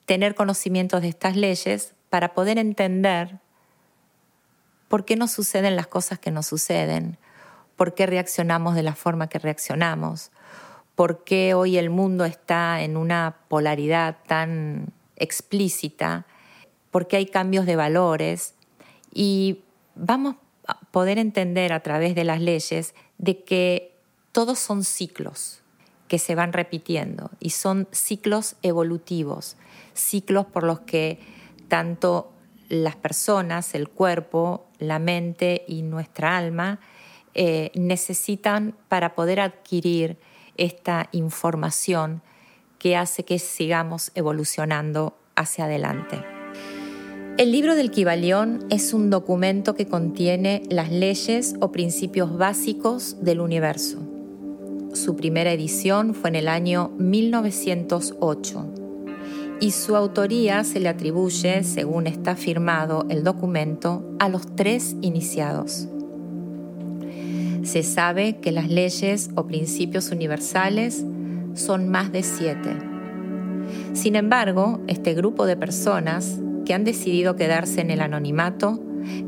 tener 0.06 0.36
conocimientos 0.36 1.02
de 1.02 1.10
estas 1.10 1.36
leyes 1.36 1.94
para 2.10 2.34
poder 2.34 2.58
entender 2.58 3.40
por 4.88 5.06
qué 5.06 5.16
nos 5.16 5.32
suceden 5.32 5.76
las 5.76 5.88
cosas 5.88 6.20
que 6.20 6.32
nos 6.32 6.46
suceden, 6.46 7.18
por 7.76 7.96
qué 7.96 8.06
reaccionamos 8.06 8.76
de 8.76 8.84
la 8.84 8.96
forma 8.96 9.30
que 9.30 9.40
reaccionamos, 9.40 10.32
por 10.96 11.24
qué 11.24 11.54
hoy 11.54 11.78
el 11.78 11.90
mundo 11.90 12.26
está 12.26 12.82
en 12.82 12.98
una 12.98 13.38
polaridad 13.48 14.18
tan 14.28 14.94
explícita 15.16 16.28
porque 16.94 17.18
hay 17.18 17.26
cambios 17.26 17.66
de 17.66 17.76
valores 17.76 18.54
y 19.12 19.64
vamos 19.96 20.36
a 20.68 20.80
poder 20.92 21.18
entender 21.18 21.74
a 21.74 21.80
través 21.82 22.14
de 22.14 22.24
las 22.24 22.40
leyes 22.40 22.94
de 23.18 23.44
que 23.44 23.96
todos 24.32 24.60
son 24.60 24.84
ciclos 24.84 25.64
que 26.08 26.20
se 26.20 26.36
van 26.36 26.54
repitiendo 26.54 27.32
y 27.40 27.50
son 27.50 27.88
ciclos 27.92 28.58
evolutivos, 28.62 29.58
ciclos 29.96 30.46
por 30.46 30.64
los 30.64 30.82
que 30.82 31.20
tanto 31.68 32.32
las 32.70 32.96
personas, 32.96 33.74
el 33.74 33.90
cuerpo, 33.90 34.68
la 34.78 35.00
mente 35.00 35.66
y 35.68 35.82
nuestra 35.82 36.38
alma 36.38 36.80
eh, 37.34 37.72
necesitan 37.74 38.76
para 38.88 39.16
poder 39.16 39.40
adquirir 39.40 40.20
esta 40.58 41.10
información 41.12 42.22
que 42.78 42.96
hace 42.96 43.26
que 43.26 43.40
sigamos 43.40 44.12
evolucionando 44.14 45.18
hacia 45.36 45.66
adelante. 45.66 46.43
El 47.36 47.52
libro 47.52 47.76
del 47.76 47.90
Kibalión 47.90 48.64
es 48.70 48.94
un 48.94 49.10
documento 49.10 49.74
que 49.74 49.88
contiene 49.88 50.62
las 50.70 50.92
leyes 50.92 51.56
o 51.62 51.72
principios 51.72 52.38
básicos 52.38 53.18
del 53.22 53.40
universo. 53.40 53.98
Su 54.94 55.16
primera 55.16 55.52
edición 55.52 56.14
fue 56.14 56.30
en 56.30 56.36
el 56.36 56.48
año 56.48 56.92
1908 57.00 58.66
y 59.60 59.72
su 59.72 59.96
autoría 59.96 60.64
se 60.64 60.80
le 60.80 60.90
atribuye, 60.90 61.64
según 61.64 62.06
está 62.06 62.36
firmado 62.36 63.08
el 63.10 63.24
documento, 63.24 64.16
a 64.20 64.30
los 64.30 64.56
tres 64.56 64.96
iniciados. 65.02 65.88
Se 67.64 67.82
sabe 67.82 68.38
que 68.38 68.52
las 68.52 68.70
leyes 68.70 69.32
o 69.34 69.48
principios 69.48 70.12
universales 70.12 71.04
son 71.56 71.90
más 71.90 72.12
de 72.12 72.22
siete. 72.22 72.78
Sin 73.94 74.16
embargo, 74.16 74.82
este 74.86 75.16
grupo 75.16 75.48
de 75.48 75.58
personas 75.58 76.40
que 76.66 76.74
han 76.74 76.84
decidido 76.84 77.36
quedarse 77.36 77.82
en 77.82 77.92
el 77.92 78.02
anonimato 78.02 78.80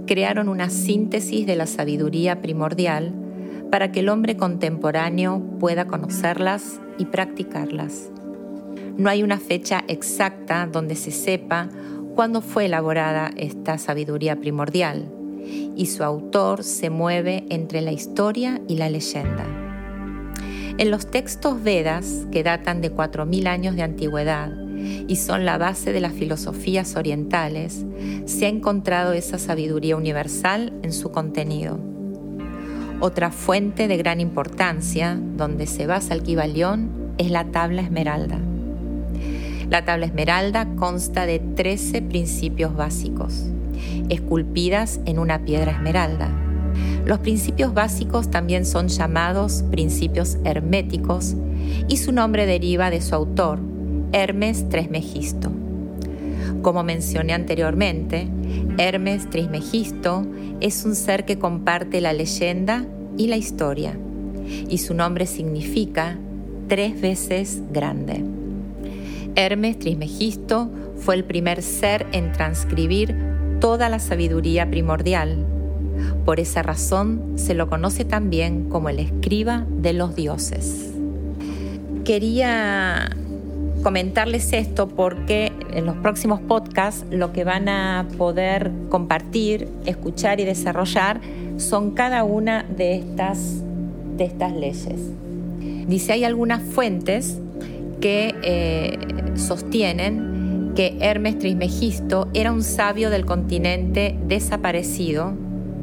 crearon 0.08 0.50
una 0.50 0.70
síntesis 0.70 1.46
de 1.46 1.56
la 1.56 1.68
sabiduría 1.68 2.42
primordial 2.42 3.13
para 3.72 3.92
que 3.92 4.01
el 4.01 4.10
hombre 4.10 4.38
contemporáneo 4.38 5.42
pueda 5.60 5.86
conocerlas 5.86 6.80
y 6.98 7.06
practicarlas. 7.06 8.10
No 8.98 9.10
hay 9.10 9.24
una 9.24 9.39
fecha 9.39 9.84
exacta 9.88 10.68
donde 10.72 10.96
se 10.96 11.12
sepa 11.12 11.70
cuándo 12.15 12.42
fue 12.42 12.65
elaborada 12.65 13.32
esta 13.36 13.77
sabiduría 13.77 14.38
primordial, 14.38 15.12
y 15.75 15.88
su 15.88 16.04
autor 16.04 16.63
se 16.63 16.89
mueve 16.89 17.46
entre 17.50 17.82
la 17.82 17.92
historia 17.92 18.62
y 18.68 18.77
la 18.77 18.89
leyenda. 18.89 19.46
En 20.77 20.92
los 20.92 21.12
textos 21.12 21.62
Vedas, 21.62 22.25
que 22.32 22.44
datan 22.44 22.82
de 22.82 22.92
4.000 22.92 23.48
años 23.48 23.75
de 23.75 23.84
antigüedad 23.84 24.64
y 25.08 25.15
son 25.15 25.46
la 25.46 25.58
base 25.58 25.92
de 25.92 26.01
las 26.01 26.13
filosofías 26.13 26.96
orientales, 26.96 27.86
se 28.25 28.46
ha 28.46 28.50
encontrado 28.50 29.13
esa 29.13 29.38
sabiduría 29.38 29.96
universal 29.96 30.74
en 30.84 30.94
su 30.94 31.12
contenido. 31.12 31.80
Otra 33.00 33.32
fuente 33.32 33.88
de 33.88 33.98
gran 33.98 34.22
importancia, 34.22 35.20
donde 35.38 35.68
se 35.68 35.86
basa 35.86 36.13
el 36.13 36.24
Kibalión, 36.24 36.89
es 37.18 37.30
la 37.30 37.46
tabla 37.46 37.82
esmeralda. 37.82 38.39
La 39.70 39.84
tabla 39.84 40.06
esmeralda 40.06 40.68
consta 40.75 41.25
de 41.25 41.39
13 41.39 42.01
principios 42.01 42.75
básicos, 42.75 43.46
esculpidas 44.10 45.00
en 45.06 45.20
una 45.20 45.44
piedra 45.44 45.72
esmeralda 45.72 46.30
los 47.06 47.20
principios 47.20 47.74
básicos 47.74 48.32
también 48.32 48.65
son 48.65 48.88
llamados 48.88 49.63
principios 49.70 50.38
herméticos 50.44 51.36
y 51.88 51.98
su 51.98 52.12
nombre 52.12 52.48
deriva 52.48 52.89
de 52.89 53.00
su 53.00 53.13
autor, 53.13 53.60
Hermes 54.15 54.69
Trismegisto. 54.69 55.51
Como 56.62 56.84
mencioné 56.84 57.34
anteriormente, 57.34 58.29
Hermes 58.77 59.29
Trismegisto 59.29 60.25
es 60.62 60.86
un 60.86 60.95
ser 60.95 61.25
que 61.25 61.38
comparte 61.38 62.00
la 62.00 62.13
leyenda 62.13 62.86
y 63.17 63.27
la 63.27 63.36
historia, 63.36 64.00
y 64.69 64.77
su 64.77 64.93
nombre 64.93 65.25
significa 65.25 66.17
tres 66.69 67.01
veces 67.01 67.62
grande. 67.74 68.24
Hermes 69.36 69.79
Trismegisto 69.79 70.72
fue 70.95 71.15
el 71.15 71.25
primer 71.25 71.62
ser 71.62 72.05
en 72.13 72.31
transcribir 72.31 73.13
toda 73.60 73.89
la 73.89 74.00
sabiduría 74.00 74.69
primordial 74.69 75.45
por 76.25 76.39
esa 76.39 76.63
razón 76.63 77.34
se 77.36 77.53
lo 77.53 77.69
conoce 77.69 78.05
también 78.05 78.69
como 78.69 78.89
el 78.89 79.00
escriba 79.00 79.65
de 79.69 79.93
los 79.93 80.15
dioses. 80.15 80.91
Quería 82.03 83.10
comentarles 83.86 84.51
esto 84.51 84.88
porque 84.88 85.51
en 85.72 85.86
los 85.86 85.96
próximos 85.98 86.42
podcasts 86.42 87.06
lo 87.12 87.32
que 87.32 87.44
van 87.44 87.70
a 87.70 88.08
poder 88.18 88.72
compartir, 88.89 89.68
escuchar 89.86 90.39
y 90.39 90.44
desarrollar 90.44 91.22
son 91.58 91.92
cada 91.92 92.24
una 92.24 92.63
de 92.63 92.96
estas, 92.96 93.62
de 94.18 94.24
estas 94.24 94.54
leyes. 94.54 95.12
Dice, 95.88 96.13
hay 96.13 96.24
algunas 96.24 96.63
fuentes 96.63 97.39
que 98.01 98.34
eh, 98.42 98.98
sostienen 99.36 100.72
que 100.75 100.98
Hermes 101.00 101.38
Trismegisto 101.38 102.27
era 102.34 102.51
un 102.51 102.63
sabio 102.63 103.12
del 103.12 103.27
continente 103.27 104.18
desaparecido 104.25 105.34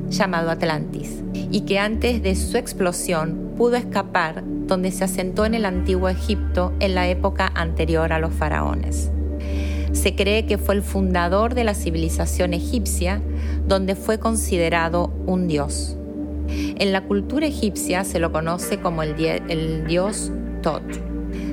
llamado 0.08 0.50
Atlantis, 0.50 1.22
y 1.52 1.60
que 1.60 1.78
antes 1.78 2.20
de 2.20 2.34
su 2.34 2.56
explosión 2.56 3.52
pudo 3.56 3.76
escapar 3.76 4.42
donde 4.66 4.90
se 4.90 5.04
asentó 5.04 5.44
en 5.44 5.54
el 5.54 5.64
antiguo 5.64 6.08
Egipto 6.08 6.72
en 6.80 6.94
la 6.94 7.08
época 7.08 7.50
anterior 7.54 8.12
a 8.12 8.18
los 8.18 8.32
faraones. 8.32 9.10
Se 9.92 10.14
cree 10.14 10.46
que 10.46 10.58
fue 10.58 10.74
el 10.74 10.82
fundador 10.82 11.54
de 11.54 11.64
la 11.64 11.74
civilización 11.74 12.54
egipcia, 12.54 13.22
donde 13.66 13.94
fue 13.94 14.18
considerado 14.18 15.12
un 15.26 15.48
dios. 15.48 15.96
En 16.48 16.92
la 16.92 17.02
cultura 17.02 17.46
egipcia 17.46 18.04
se 18.04 18.18
lo 18.18 18.32
conoce 18.32 18.80
como 18.80 19.02
el, 19.02 19.14
el 19.20 19.86
dios 19.86 20.32
Tot. 20.62 20.82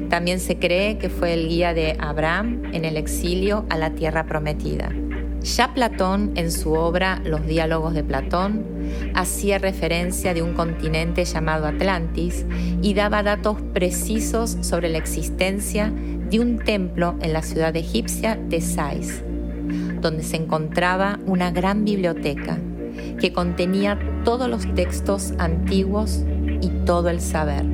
También 0.09 0.39
se 0.39 0.57
cree 0.57 0.97
que 0.97 1.09
fue 1.09 1.33
el 1.33 1.47
guía 1.47 1.73
de 1.73 1.95
Abraham 1.99 2.63
en 2.73 2.85
el 2.85 2.97
exilio 2.97 3.65
a 3.69 3.77
la 3.77 3.91
tierra 3.91 4.25
prometida. 4.25 4.89
Ya 5.43 5.73
Platón, 5.73 6.31
en 6.35 6.51
su 6.51 6.73
obra 6.73 7.21
Los 7.23 7.45
diálogos 7.45 7.93
de 7.93 8.03
Platón, 8.03 8.65
hacía 9.13 9.57
referencia 9.57 10.33
de 10.33 10.41
un 10.41 10.53
continente 10.53 11.23
llamado 11.23 11.65
Atlantis 11.65 12.45
y 12.81 12.93
daba 12.93 13.23
datos 13.23 13.57
precisos 13.73 14.57
sobre 14.61 14.89
la 14.89 14.97
existencia 14.97 15.93
de 16.29 16.39
un 16.39 16.59
templo 16.59 17.15
en 17.21 17.33
la 17.33 17.41
ciudad 17.41 17.75
egipcia 17.75 18.35
de 18.35 18.59
Sais, 18.59 19.23
donde 20.01 20.23
se 20.23 20.35
encontraba 20.35 21.19
una 21.25 21.51
gran 21.51 21.85
biblioteca 21.85 22.57
que 23.19 23.31
contenía 23.31 23.97
todos 24.25 24.49
los 24.49 24.73
textos 24.75 25.33
antiguos 25.37 26.23
y 26.61 26.69
todo 26.85 27.09
el 27.09 27.21
saber. 27.21 27.65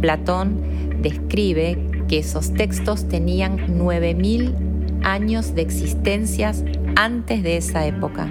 Platón 0.00 0.60
describe 1.00 1.78
que 2.08 2.18
esos 2.18 2.52
textos 2.52 3.08
tenían 3.08 3.78
9000 3.78 4.63
años 5.04 5.54
de 5.54 5.62
existencias 5.62 6.64
antes 6.96 7.42
de 7.42 7.58
esa 7.58 7.86
época. 7.86 8.28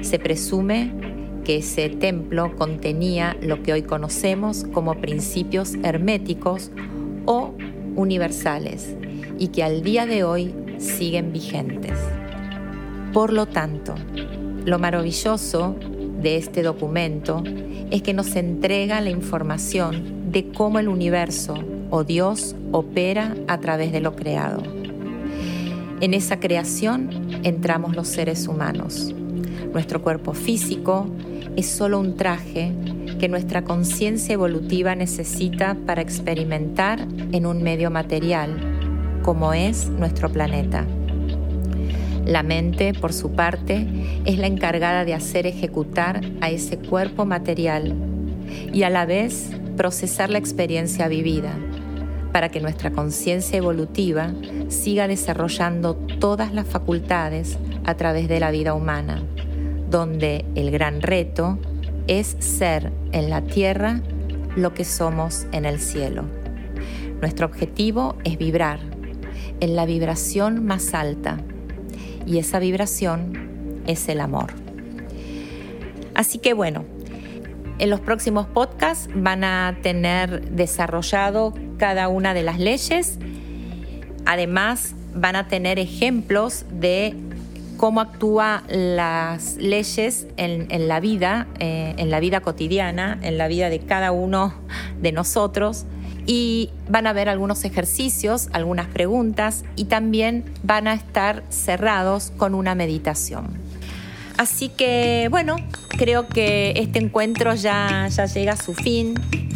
Se 0.00 0.18
presume 0.18 0.92
que 1.44 1.58
ese 1.58 1.90
templo 1.90 2.54
contenía 2.56 3.36
lo 3.42 3.62
que 3.62 3.72
hoy 3.72 3.82
conocemos 3.82 4.64
como 4.72 5.00
principios 5.00 5.74
herméticos 5.82 6.70
o 7.26 7.54
universales 7.96 8.96
y 9.38 9.48
que 9.48 9.62
al 9.62 9.82
día 9.82 10.06
de 10.06 10.24
hoy 10.24 10.54
siguen 10.78 11.32
vigentes. 11.32 11.98
Por 13.12 13.32
lo 13.32 13.46
tanto, 13.46 13.94
lo 14.64 14.78
maravilloso 14.78 15.76
de 16.22 16.36
este 16.36 16.62
documento 16.62 17.42
es 17.90 18.02
que 18.02 18.14
nos 18.14 18.36
entrega 18.36 19.00
la 19.00 19.10
información 19.10 20.30
de 20.30 20.52
cómo 20.52 20.78
el 20.78 20.88
universo 20.88 21.54
o 21.90 22.04
Dios 22.04 22.54
opera 22.70 23.34
a 23.48 23.58
través 23.58 23.90
de 23.90 24.00
lo 24.00 24.14
creado. 24.14 24.79
En 26.00 26.14
esa 26.14 26.40
creación 26.40 27.10
entramos 27.44 27.94
los 27.94 28.08
seres 28.08 28.48
humanos. 28.48 29.14
Nuestro 29.74 30.02
cuerpo 30.02 30.32
físico 30.32 31.06
es 31.56 31.66
solo 31.66 32.00
un 32.00 32.16
traje 32.16 32.72
que 33.18 33.28
nuestra 33.28 33.64
conciencia 33.64 34.32
evolutiva 34.32 34.94
necesita 34.94 35.76
para 35.86 36.00
experimentar 36.00 37.06
en 37.32 37.44
un 37.44 37.62
medio 37.62 37.90
material, 37.90 38.56
como 39.22 39.52
es 39.52 39.90
nuestro 39.90 40.30
planeta. 40.30 40.86
La 42.24 42.42
mente, 42.42 42.94
por 42.94 43.12
su 43.12 43.32
parte, 43.32 43.86
es 44.24 44.38
la 44.38 44.46
encargada 44.46 45.04
de 45.04 45.12
hacer 45.12 45.46
ejecutar 45.46 46.22
a 46.40 46.48
ese 46.48 46.78
cuerpo 46.78 47.26
material 47.26 47.94
y 48.72 48.84
a 48.84 48.90
la 48.90 49.04
vez 49.04 49.50
procesar 49.76 50.30
la 50.30 50.38
experiencia 50.38 51.08
vivida 51.08 51.58
para 52.32 52.48
que 52.48 52.60
nuestra 52.60 52.90
conciencia 52.90 53.58
evolutiva 53.58 54.32
siga 54.68 55.08
desarrollando 55.08 55.94
todas 55.94 56.52
las 56.52 56.66
facultades 56.66 57.58
a 57.84 57.94
través 57.94 58.28
de 58.28 58.40
la 58.40 58.50
vida 58.50 58.74
humana, 58.74 59.22
donde 59.90 60.44
el 60.54 60.70
gran 60.70 61.02
reto 61.02 61.58
es 62.06 62.36
ser 62.38 62.92
en 63.12 63.30
la 63.30 63.42
tierra 63.42 64.00
lo 64.56 64.74
que 64.74 64.84
somos 64.84 65.46
en 65.52 65.64
el 65.64 65.80
cielo. 65.80 66.24
Nuestro 67.20 67.46
objetivo 67.46 68.16
es 68.24 68.38
vibrar 68.38 68.80
en 69.60 69.76
la 69.76 69.86
vibración 69.86 70.64
más 70.64 70.94
alta 70.94 71.38
y 72.26 72.38
esa 72.38 72.58
vibración 72.58 73.82
es 73.86 74.08
el 74.08 74.20
amor. 74.20 74.52
Así 76.14 76.38
que 76.38 76.54
bueno, 76.54 76.84
en 77.78 77.90
los 77.90 78.00
próximos 78.00 78.46
podcasts 78.46 79.08
van 79.14 79.44
a 79.44 79.78
tener 79.82 80.50
desarrollado 80.50 81.54
cada 81.80 82.08
una 82.08 82.34
de 82.34 82.42
las 82.42 82.58
leyes. 82.58 83.18
Además, 84.26 84.94
van 85.14 85.34
a 85.34 85.48
tener 85.48 85.78
ejemplos 85.78 86.66
de 86.70 87.16
cómo 87.78 88.02
actúan 88.02 88.62
las 88.68 89.56
leyes 89.56 90.26
en, 90.36 90.88
la 90.88 91.00
vida, 91.00 91.46
eh, 91.58 91.94
en 91.96 92.10
la 92.10 92.20
vida 92.20 92.40
cotidiana, 92.40 93.18
en 93.22 93.38
la 93.38 93.48
vida 93.48 93.70
de 93.70 93.80
cada 93.80 94.12
uno 94.12 94.52
de 95.00 95.12
nosotros. 95.12 95.86
Y 96.26 96.68
van 96.90 97.06
a 97.06 97.14
ver 97.14 97.30
algunos 97.30 97.64
ejercicios, 97.64 98.50
algunas 98.52 98.86
preguntas 98.86 99.64
y 99.74 99.86
también 99.86 100.44
van 100.62 100.86
a 100.86 100.92
estar 100.92 101.42
cerrados 101.48 102.30
con 102.36 102.54
una 102.54 102.74
meditación. 102.74 103.46
Así 104.36 104.68
que 104.68 105.28
bueno, 105.30 105.56
creo 106.00 106.26
que 106.28 106.72
este 106.76 106.98
encuentro 106.98 107.54
ya, 107.54 108.08
ya 108.08 108.24
llega 108.24 108.54
a 108.54 108.56
su 108.56 108.72
fin. 108.72 109.12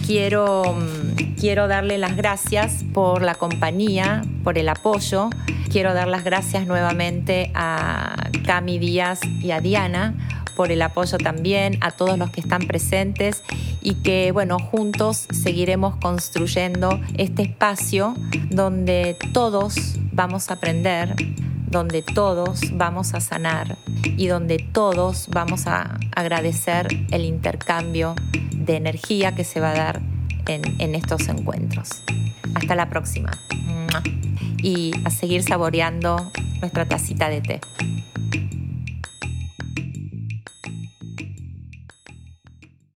Quiero, 0.06 0.62
mm, 0.74 1.36
quiero 1.40 1.68
darle 1.68 1.96
las 1.96 2.18
gracias 2.18 2.84
por 2.92 3.22
la 3.22 3.34
compañía, 3.34 4.22
por 4.44 4.58
el 4.58 4.68
apoyo. 4.68 5.30
Quiero 5.72 5.94
dar 5.94 6.06
las 6.06 6.22
gracias 6.22 6.66
nuevamente 6.66 7.50
a 7.54 8.28
Cami 8.44 8.78
Díaz 8.78 9.20
y 9.40 9.52
a 9.52 9.62
Diana 9.62 10.12
por 10.54 10.70
el 10.70 10.82
apoyo 10.82 11.16
también, 11.16 11.78
a 11.80 11.90
todos 11.90 12.18
los 12.18 12.28
que 12.28 12.42
están 12.42 12.66
presentes 12.66 13.42
y 13.80 13.94
que, 13.94 14.30
bueno, 14.30 14.58
juntos 14.58 15.26
seguiremos 15.32 15.96
construyendo 15.96 17.00
este 17.16 17.42
espacio 17.42 18.14
donde 18.50 19.16
todos 19.32 19.76
vamos 20.12 20.50
a 20.50 20.54
aprender 20.54 21.16
donde 21.74 22.02
todos 22.02 22.60
vamos 22.72 23.14
a 23.14 23.20
sanar 23.20 23.76
y 24.16 24.28
donde 24.28 24.58
todos 24.58 25.26
vamos 25.28 25.66
a 25.66 25.98
agradecer 26.14 26.86
el 27.10 27.24
intercambio 27.24 28.14
de 28.52 28.76
energía 28.76 29.34
que 29.34 29.42
se 29.42 29.58
va 29.58 29.72
a 29.72 29.74
dar 29.74 30.00
en, 30.46 30.94
estos 30.94 31.26
encuentros. 31.26 31.88
Hasta 32.54 32.76
la 32.76 32.88
próxima. 32.90 33.32
Y 34.62 34.92
a 35.04 35.10
seguir 35.10 35.42
saboreando 35.42 36.30
nuestra 36.60 36.86
tacita 36.86 37.28
de 37.28 37.40
té. 37.40 37.60